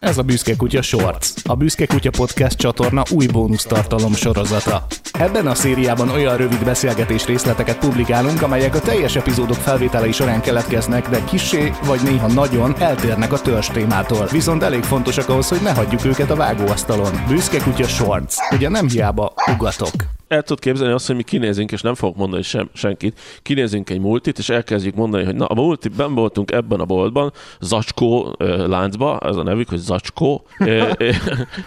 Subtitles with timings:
[0.00, 4.86] Ez a Büszke Kutya Shorts, a Büszke Kutya Podcast csatorna új bónusz tartalom sorozata.
[5.12, 11.08] Ebben a szériában olyan rövid beszélgetés részleteket publikálunk, amelyek a teljes epizódok felvételei során keletkeznek,
[11.08, 14.26] de kisé vagy néha nagyon eltérnek a törzs témától.
[14.26, 17.24] Viszont elég fontosak ahhoz, hogy ne hagyjuk őket a vágóasztalon.
[17.28, 18.34] Büszke Kutya Shorts.
[18.50, 22.42] Ugye nem hiába ugatok el tudod képzelni azt, hogy mi kinézünk, és nem fogok mondani
[22.42, 26.84] sem, senkit, kinézünk egy multit, és elkezdjük mondani, hogy na, a multiben voltunk ebben a
[26.84, 28.36] boltban, Zacskó
[28.66, 30.46] láncba, ez a nevük, hogy Zacskó.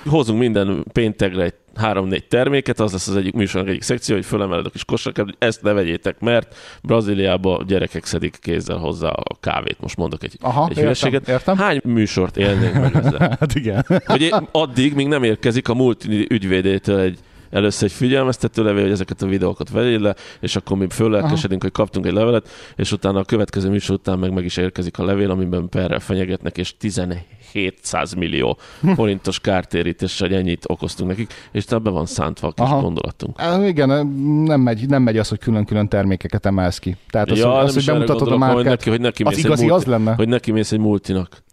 [0.06, 4.66] Hozunk minden péntekre egy három-négy terméket, az lesz az egyik műsornak egyik szekció, hogy fölemeled
[4.66, 9.78] a kis kosarakat, hogy ezt ne vegyétek, mert Brazíliában gyerekek szedik kézzel hozzá a kávét.
[9.80, 11.58] Most mondok egy, Aha, egy értem, értem.
[11.58, 13.20] Hány műsort élnénk meg ezzel?
[13.40, 13.86] hát igen.
[14.06, 17.20] Hogy addig, míg nem érkezik a multi ügyvédétől egy
[17.54, 21.72] először egy figyelmeztető levél, hogy ezeket a videókat vegyél le, és akkor mi föllelkesedünk, hogy
[21.72, 25.32] kaptunk egy levelet, és utána a következő műsor után meg meg is érkezik a levél,
[25.32, 28.58] amiben perrel fenyegetnek, és 1700 millió
[28.96, 32.82] forintos kártérítéssel ennyit okoztunk nekik, és be van szántva a kis Aha.
[32.82, 33.42] gondolatunk.
[33.42, 34.08] É, igen,
[34.46, 36.96] nem megy, nem megy az, hogy külön-külön termékeket emelsz ki.
[37.10, 39.76] Tehát az, ja, az, hogy bemutatod a márkát, hogy neki, hogy neki az igazi multi,
[39.76, 40.14] az lenne.
[40.14, 41.44] Hogy neki mész egy multinak.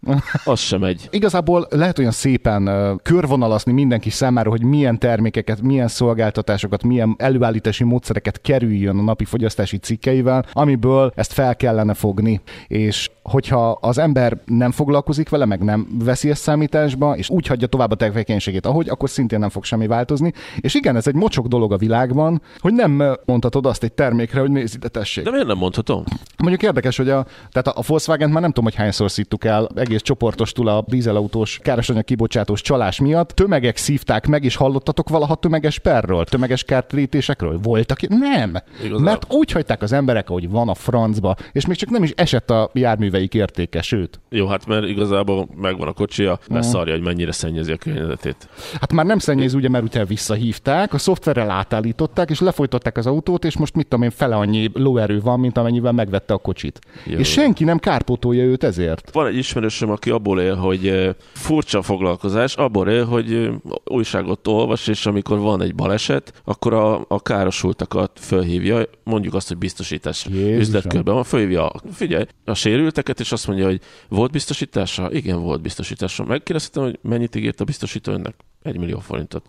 [0.43, 1.07] Az sem megy.
[1.11, 7.83] Igazából lehet olyan szépen uh, körvonalazni mindenki számára, hogy milyen termékeket, milyen szolgáltatásokat, milyen előállítási
[7.83, 12.41] módszereket kerüljön a napi fogyasztási cikkeivel, amiből ezt fel kellene fogni.
[12.67, 17.67] És hogyha az ember nem foglalkozik vele, meg nem veszi ezt számításba, és úgy hagyja
[17.67, 20.33] tovább a tevékenységét, ahogy, akkor szintén nem fog semmi változni.
[20.59, 24.51] És igen, ez egy mocsok dolog a világban, hogy nem mondhatod azt egy termékre, hogy
[24.51, 25.23] nézd ide, tessék.
[25.23, 26.03] De miért nem mondhatom?
[26.37, 30.01] Mondjuk érdekes, hogy a, tehát a Volkswagen már nem tudom, hogy hányszor szittuk el egész
[30.01, 33.29] csoportostul a dízelautós károsanyag kibocsátós csalás miatt.
[33.29, 37.59] Tömegek szívták meg, és hallottatok valaha tömeges perről, tömeges kártérítésekről?
[37.63, 38.07] Voltak?
[38.07, 38.57] Nem.
[38.83, 39.03] Igazán.
[39.03, 42.49] Mert úgy hagyták az emberek, hogy van a francba, és még csak nem is esett
[42.49, 44.19] a járműveik értéke, sőt.
[44.29, 48.49] Jó, hát mert igazából megvan a kocsia, szarja, hogy mennyire szennyezi a környezetét.
[48.79, 53.45] Hát már nem szennyez, ugye, mert utána visszahívták, a szoftverrel átállították, és lefolytották az autót,
[53.45, 56.79] és most mit tudom én, fele annyi lóerő van, mint amennyivel megvette a kocsit.
[57.05, 57.17] Jó.
[57.17, 59.09] És senki nem kárpótolja őt ezért.
[59.11, 63.49] Van egy ismerősöm, aki abból él, hogy furcsa foglalkozás, abból él, hogy
[63.85, 69.57] újságot olvas, és amikor van egy baleset, akkor a, a károsultakat fölhívja, mondjuk azt, hogy
[69.57, 70.59] biztosítás Jézusom.
[70.59, 75.11] üzletkörben van, fölhívja, figyelj, a sérülteket, és azt mondja, hogy volt biztosítása?
[75.11, 76.23] Igen, volt biztosítása.
[76.23, 78.35] Megkérdeztem, hogy mennyit ígért a biztosító önnek?
[78.63, 79.45] Egy millió forintot.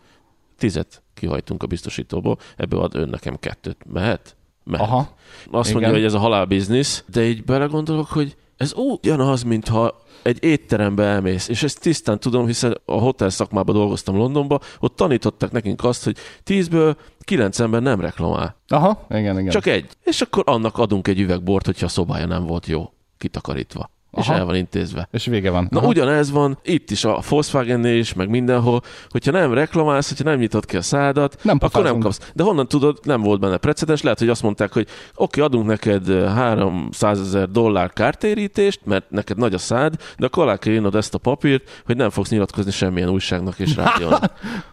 [0.58, 3.76] Tizet kihajtunk a biztosítóból, ebből ad ön nekem kettőt.
[3.92, 4.36] Mehet?
[4.64, 4.86] Mehet.
[4.86, 5.14] Aha.
[5.50, 5.80] Azt Igen.
[5.80, 11.48] mondja, hogy ez a halálbiznisz, de így belegondolok, hogy ez ugyanaz, mintha egy étterembe elmész,
[11.48, 16.16] és ezt tisztán tudom, hiszen a hotel szakmában dolgoztam Londonba, ott tanították nekünk azt, hogy
[16.42, 18.56] tízből kilenc ember nem reklamál.
[18.68, 19.50] Aha, igen, igen.
[19.50, 19.86] Csak egy.
[20.04, 23.90] És akkor annak adunk egy üvegbort, hogyha a szobája nem volt jó kitakarítva.
[24.14, 24.32] Aha.
[24.32, 25.08] és el van intézve.
[25.10, 25.66] És vége van.
[25.70, 25.86] Na Aha.
[25.86, 30.66] ugyanez van itt is, a volkswagen is, meg mindenhol, hogyha nem reklamálsz, hogyha nem nyitott
[30.66, 32.30] ki a szádat, nem akkor nem kapsz.
[32.34, 35.66] De honnan tudod, nem volt benne precedens, lehet, hogy azt mondták, hogy oké, okay, adunk
[35.66, 40.94] neked 300 ezer dollár kártérítést, mert neked nagy a szád, de akkor alá kell írnod
[40.94, 44.32] ezt a papírt, hogy nem fogsz nyilatkozni semmilyen újságnak és rádiónak.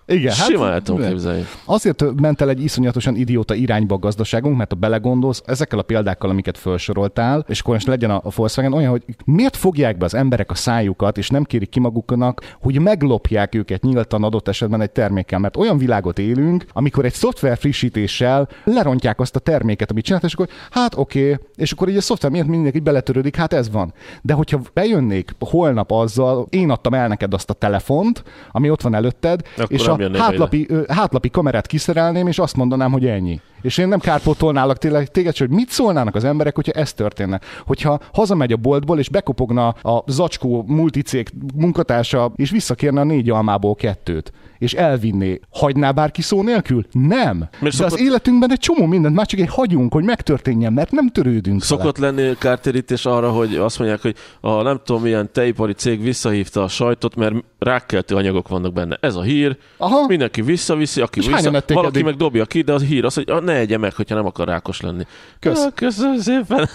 [0.10, 1.46] Igen, Simán hát, el tudom képzelni.
[1.66, 6.30] Azért ment el egy iszonyatosan idióta irányba a gazdaságunk, mert ha belegondolsz, ezekkel a példákkal,
[6.30, 10.52] amiket felsoroltál, és akkor most legyen a Volkswagen olyan, hogy miért fogják be az emberek
[10.52, 15.40] a szájukat, és nem kérik ki maguknak, hogy meglopják őket nyíltan adott esetben egy termékkel,
[15.40, 20.34] mert olyan világot élünk, amikor egy szoftver frissítéssel lerontják azt a terméket, amit csinált, és
[20.34, 23.94] akkor hát oké, okay, és akkor így a szoftver miért mindenki beletörődik, hát ez van.
[24.22, 28.96] De hogyha bejönnék holnap azzal, én adtam el neked azt a telefont, ami ott van
[28.96, 33.40] előtted, akkor és a hátlapi, hátlapi kamerát kiszerelném, és azt mondanám, hogy ennyi.
[33.62, 37.40] És én nem kárpótolnálak téged, hogy mit szólnának az emberek, hogyha ez történne.
[37.66, 43.76] Hogyha hazamegy a boltból, és bekopogna a zacskó multicég munkatársa, és visszakérne a négy almából
[43.76, 45.40] kettőt és elvinné.
[45.50, 46.86] Hagyná bárki szó nélkül?
[46.92, 47.38] Nem.
[47.38, 47.92] Mert De szokott...
[47.92, 51.64] az életünkben egy csomó mindent már csak egy hagyunk, hogy megtörténjen, mert nem törődünk.
[51.64, 52.16] Szokott vele.
[52.16, 56.68] lenni kártérítés arra, hogy azt mondják, hogy a nem tudom milyen tejipari cég visszahívta a
[56.68, 58.98] sajtot, mert rákkeltő anyagok vannak benne.
[59.02, 59.58] Ez a hír.
[59.78, 60.08] Aha.
[60.08, 62.04] Mindenki visszaviszi, aki és vissza, valaki eddig?
[62.04, 64.82] meg dobja ki, de az hír az, hogy ne egye meg, hogyha nem akar rákos
[64.82, 65.04] lenni.
[65.40, 65.64] Kösz.
[65.64, 66.70] Ja, köszönöm szépen.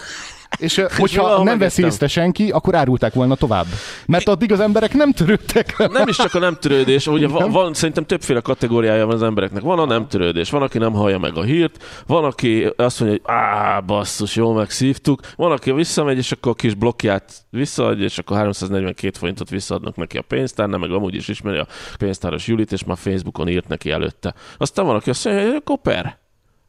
[0.59, 3.65] És hogyha nem veszi észre senki, akkor árulták volna tovább.
[4.05, 5.87] Mert addig az emberek nem törődtek.
[5.91, 9.61] Nem is csak a nem törődés, ugye van, van, szerintem többféle kategóriája van az embereknek.
[9.61, 13.19] Van a nem törődés, van, aki nem hallja meg a hírt, van, aki azt mondja,
[13.23, 18.17] hogy á, basszus, jól megszívtuk, van, aki visszamegy, és akkor a kis blokkját visszaadja, és
[18.17, 21.67] akkor 342 forintot visszaadnak neki a pénztár, nem meg amúgy is ismeri a
[21.97, 24.33] pénztáros Julit, és már Facebookon írt neki előtte.
[24.57, 26.23] Aztán van, aki azt mondja, hogy akkor per.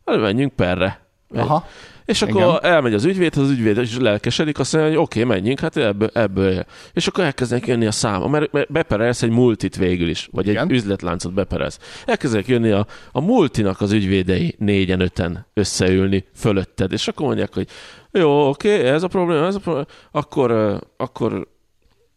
[0.06, 1.00] Menjünk perre.
[1.34, 1.66] Aha.
[2.04, 2.72] És akkor Igen.
[2.72, 6.10] elmegy az ügyvéd, az ügyvéd is lelkesedik, azt mondja, hogy oké, okay, menjünk, hát ebből,
[6.12, 6.64] ebből.
[6.92, 10.64] És akkor elkezdenek jönni a számok, mert beperelsz egy multit végül is, vagy Igen.
[10.64, 11.78] egy üzletláncot beperelsz.
[12.04, 17.68] Elkezdenek jönni a, a multinak az ügyvédei négyen, öten összeülni fölötted, és akkor mondják, hogy
[18.12, 21.48] jó, oké, okay, ez a probléma, ez a probléma, akkor, akkor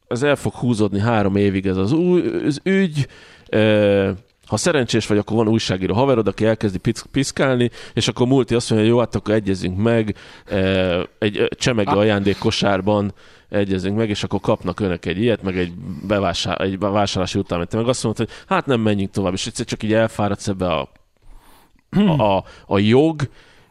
[0.08, 3.08] ez el fog húzódni három évig ez az, új, az ügy,
[3.50, 4.10] Ö,
[4.50, 8.70] ha szerencsés vagy, akkor van újságíró haverod, aki elkezdi pisz- piszkálni, és akkor multi azt
[8.70, 10.16] mondja, jó, hát akkor egyezünk meg,
[10.46, 13.14] ö, egy ö, csemege ajándék kosárban
[13.50, 15.74] egyezünk meg, és akkor kapnak önök egy ilyet, meg egy,
[16.08, 17.66] bevásár, egy bevásárlási utána.
[17.66, 17.88] Te meg.
[17.88, 20.90] Azt mondod, hogy hát nem menjünk tovább, és egyszer csak így elfáradsz ebbe a,
[21.90, 23.22] a, a, a jog,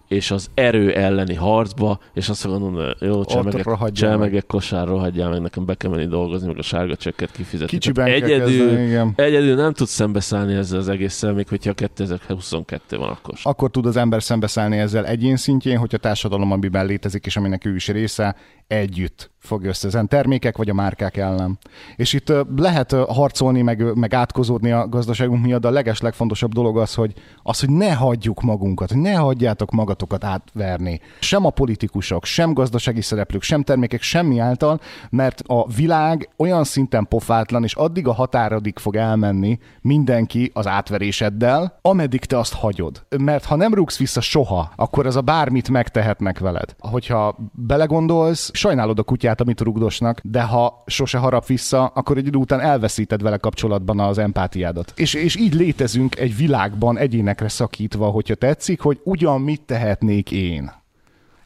[0.09, 5.31] és az erő elleni harcba, és azt mondom, hogy jó, csemegek, rohadjál csemegek kosár, rohadjál
[5.31, 7.79] meg, nekem be kell menni dolgozni, meg a sárga csekket kifizetni.
[7.79, 9.13] Kicsiben egyedül, kezdeni, igen.
[9.17, 13.35] egyedül nem tudsz szembeszállni ezzel az egésszel, még hogyha 2022 van akkor.
[13.43, 17.65] Akkor tud az ember szembeszállni ezzel egyén szintjén, hogy a társadalom, amiben létezik, és aminek
[17.65, 21.59] ő is része, együtt fog össze ezen termékek vagy a márkák ellen.
[21.97, 26.79] És itt lehet harcolni, meg, meg átkozódni a gazdaságunk miatt, de a leges legfontosabb dolog
[26.79, 27.13] az, hogy
[27.43, 31.01] az, hogy ne hagyjuk magunkat, ne hagyjátok magatokat átverni.
[31.21, 34.81] Sem a politikusok, sem gazdasági szereplők, sem termékek, semmi által,
[35.11, 41.79] mert a világ olyan szinten pofátlan, és addig a határodig fog elmenni mindenki az átveréseddel,
[41.83, 43.07] ameddig te azt hagyod.
[43.19, 46.75] Mert ha nem rúgsz vissza soha, akkor az a bármit megtehetnek veled.
[46.79, 52.39] Hogyha belegondolsz, sajnálod a kutyát, amit rugdosnak, de ha sose harap vissza, akkor egy idő
[52.39, 54.93] után elveszíted vele kapcsolatban az empátiádat.
[54.97, 60.73] És, és így létezünk egy világban egyénekre szakítva, hogyha tetszik, hogy ugyan mit tehetnék én.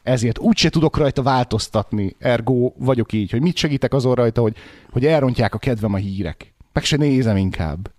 [0.03, 4.55] Ezért úgyse tudok rajta változtatni, ergo vagyok így, hogy mit segítek azon rajta, hogy,
[4.91, 6.53] hogy elrontják a kedvem a hírek.
[6.73, 7.91] Meg se nézem inkább.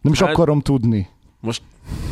[0.00, 0.30] Nem is hát...
[0.30, 1.08] akarom tudni.
[1.40, 1.62] Most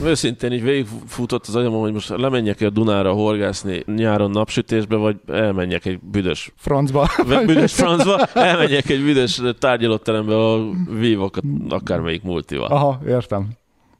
[0.04, 5.84] őszintén így végigfutott az agyamon, hogy most lemenjek a Dunára horgászni nyáron napsütésbe, vagy elmenjek
[5.84, 7.08] egy büdös Francba.
[7.46, 11.36] büdös francba, elmenjek egy büdös tárgyalóterembe, ahol vívok
[11.68, 12.68] akármelyik multival.
[12.68, 13.48] Aha, értem.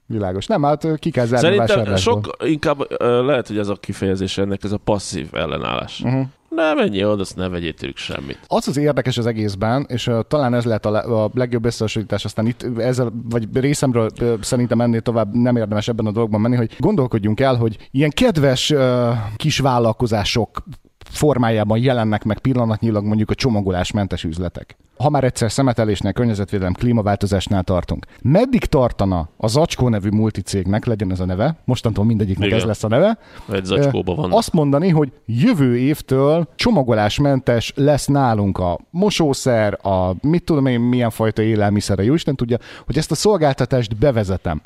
[0.06, 0.46] Világos.
[0.46, 4.64] Nem, hát ki kell zárni a Szerintem sok, inkább lehet, hogy ez a kifejezés ennek,
[4.64, 6.00] ez a passzív ellenállás.
[6.04, 6.26] Uh-huh.
[6.50, 8.38] Ne menjél oda, azt ne vegyél tőlük semmit.
[8.46, 12.24] Az az érdekes az egészben, és uh, talán ez lehet a, le, a legjobb összehasonlítás,
[12.24, 16.56] aztán itt ezzel, vagy részemről uh, szerintem ennél tovább nem érdemes ebben a dologban menni,
[16.56, 20.62] hogy gondolkodjunk el, hogy ilyen kedves uh, kis vállalkozások
[21.10, 24.76] formájában jelennek meg pillanatnyilag mondjuk a csomagolásmentes üzletek.
[24.96, 28.06] Ha már egyszer szemetelésnél, környezetvédelem, klímaváltozásnál tartunk.
[28.22, 32.58] Meddig tartana a Zacskó nevű multicégnek, legyen ez a neve, mostantól mindegyiknek Igen.
[32.58, 33.18] ez lesz a neve,
[33.52, 34.32] Egy zacskóba van.
[34.32, 41.10] azt mondani, hogy jövő évtől csomagolásmentes lesz nálunk a mosószer, a mit tudom én, milyen
[41.10, 44.62] fajta élelmiszer, a Jóisten tudja, hogy ezt a szolgáltatást bevezetem.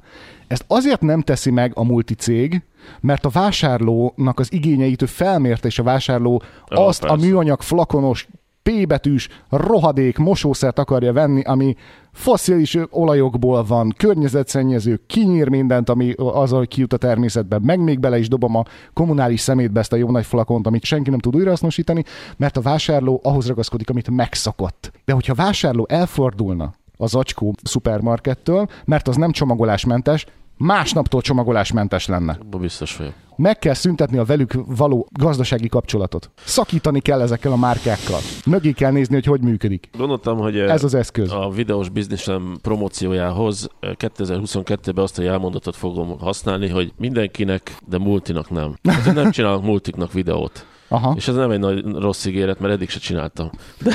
[0.46, 2.62] Ezt azért nem teszi meg a multicég,
[3.00, 7.26] mert a vásárlónak az igényeit ő felmérte, és a vásárló Jó, azt a persze.
[7.26, 8.28] műanyag flakonos
[8.62, 11.74] P betűs rohadék mosószert akarja venni, ami
[12.12, 18.28] fosszilis olajokból van, környezetszennyező, kinyír mindent, ami azzal kijut a természetbe, meg még bele is
[18.28, 22.04] dobom a kommunális szemétbe ezt a jó nagy flakont, amit senki nem tud újrahasznosítani,
[22.36, 24.92] mert a vásárló ahhoz ragaszkodik, amit megszokott.
[25.04, 30.26] De hogyha a vásárló elfordulna az acskó szupermarkettől, mert az nem csomagolásmentes,
[30.56, 32.38] másnaptól csomagolásmentes lenne.
[32.60, 33.12] Biztos vagyok.
[33.36, 36.30] Meg kell szüntetni a velük való gazdasági kapcsolatot.
[36.44, 38.18] Szakítani kell ezekkel a márkákkal.
[38.46, 39.88] Mögé kell nézni, hogy hogy működik.
[39.98, 41.32] Gondoltam, hogy eh, Ez az eszköz.
[41.32, 48.50] a videós bizniszem promóciójához eh, 2022-ben azt a jelmondatot fogom használni, hogy mindenkinek, de multinak
[48.50, 48.74] nem.
[48.88, 50.66] Hát nem csinálok multiknak videót.
[50.94, 51.14] Aha.
[51.16, 53.50] És ez nem egy nagy rossz ígéret, mert eddig se csináltam.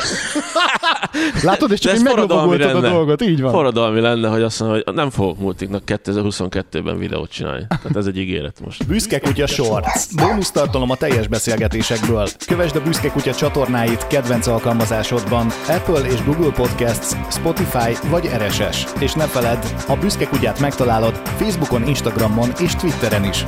[1.44, 2.89] Látod, és csak De így meglovagoltad a lenne.
[2.89, 3.22] dolgot.
[3.22, 3.51] Így van.
[3.51, 7.65] Forradalmi lenne, hogy azt mondom, hogy nem fogok multiknak 2022-ben videót csinálni.
[7.68, 8.88] Tehát ez egy ígéret most.
[8.88, 10.15] Büszke Kutya Shorts.
[10.15, 12.27] Bónusz tartalom a teljes beszélgetésekből.
[12.48, 15.48] Kövesd a Büszke Kutya csatornáit kedvenc alkalmazásodban.
[15.68, 18.86] Apple és Google Podcasts, Spotify vagy RSS.
[19.00, 23.46] És ne feledd, a Büszke Kutyát megtalálod Facebookon, Instagramon és Twitteren is.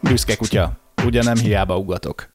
[0.00, 0.72] Büszke Kutya.
[1.04, 2.30] Ugye nem hiába ugatok.